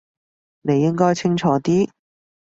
[0.63, 1.91] 你應該清楚啲